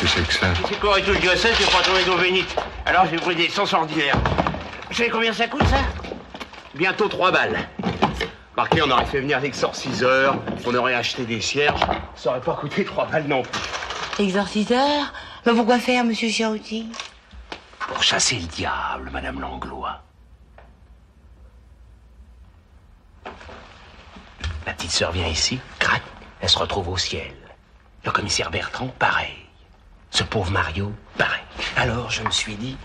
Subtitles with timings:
[0.00, 2.56] que c'est que ça C'est quoi et tout le diocèse, j'ai pas trouvé d'eau bénite.
[2.86, 4.16] Alors j'ai pris des sens ordinaires.
[4.88, 5.80] Vous savez combien ça coûte, ça?
[6.74, 7.68] Bientôt trois balles.
[8.56, 11.80] Marqué, on aurait fait venir l'exorciseur, on aurait acheté des cierges,
[12.16, 14.24] ça aurait pas coûté trois balles non plus.
[14.24, 15.12] Exorciseur
[15.46, 16.88] Mais pourquoi faire, monsieur Chiarouti
[17.78, 20.00] Pour chasser le diable, Madame Langlois.
[24.66, 26.02] La petite sœur vient ici, crac,
[26.40, 27.34] elle se retrouve au ciel.
[28.04, 29.49] Le commissaire Bertrand, pareil.
[30.10, 31.40] Ce pauvre Mario, pareil.
[31.76, 32.76] Alors je me suis dit,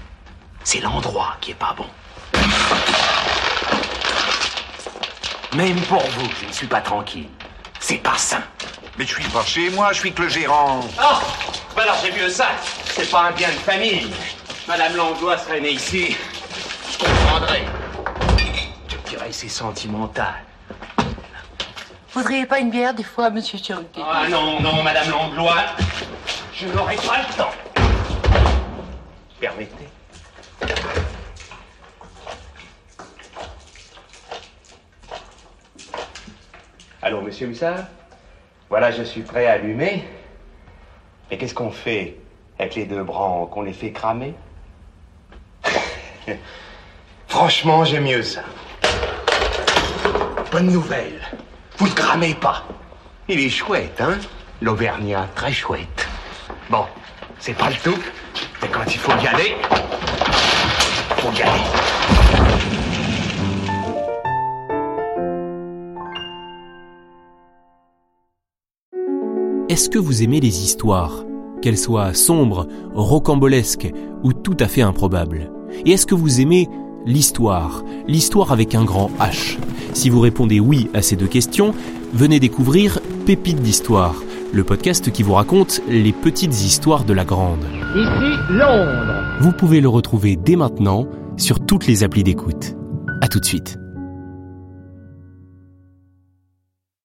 [0.63, 1.87] c'est l'endroit qui est pas bon.
[5.55, 7.29] Même pour vous, je ne suis pas tranquille.
[7.79, 8.43] C'est pas sain.
[8.97, 10.81] Mais je suis pas chez moi, je suis que le gérant.
[10.99, 11.19] Oh
[11.75, 12.47] bah alors c'est mieux ça.
[12.85, 14.07] C'est pas un bien de famille.
[14.67, 16.15] Madame Langlois serait née ici.
[16.91, 17.65] Je comprendrais.
[18.87, 20.35] Je dirais c'est sentimental.
[22.13, 25.65] Voudriez pas une bière des fois, monsieur Chiarouti Ah non, non, Madame Langlois.
[26.57, 27.51] Je n'aurai pas le temps.
[29.41, 29.89] Permettez.
[37.01, 37.87] Allô, monsieur Hussard?
[38.69, 40.05] Voilà, je suis prêt à allumer.
[41.29, 42.15] Mais qu'est-ce qu'on fait
[42.57, 44.33] avec les deux branques On les fait cramer?
[47.27, 48.43] Franchement, j'aime mieux ça.
[50.53, 51.19] Bonne nouvelle.
[51.79, 52.63] Vous ne cramez pas.
[53.27, 54.17] Il est chouette, hein?
[54.61, 56.04] L'Auvergnat, très chouette.
[56.69, 56.85] Bon,
[57.39, 57.99] c'est pas le tout.
[58.61, 59.55] Mais quand il faut y aller,
[61.17, 61.61] faut y aller.
[69.69, 71.23] Est-ce que vous aimez les histoires
[71.61, 73.91] Qu'elles soient sombres, rocambolesques
[74.23, 75.51] ou tout à fait improbables
[75.85, 76.67] Et est-ce que vous aimez
[77.05, 79.57] l'histoire L'histoire avec un grand H
[79.93, 81.75] Si vous répondez oui à ces deux questions,
[82.13, 84.15] venez découvrir Pépites d'Histoire,
[84.55, 87.63] le podcast qui vous raconte les petites histoires de la grande.
[87.95, 89.37] Ici Londres.
[89.41, 92.75] Vous pouvez le retrouver dès maintenant sur toutes les applis d'écoute.
[93.21, 93.77] À tout de suite.